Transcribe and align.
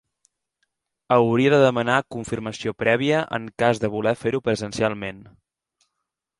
Hauria 1.15 1.51
de 1.55 1.59
demanar 1.65 1.97
confirmació 2.17 2.75
prèvia 2.85 3.21
en 3.41 3.47
cas 3.65 3.85
de 3.87 3.93
voler 3.99 4.17
fer-ho 4.25 4.43
presencialment. 4.51 5.25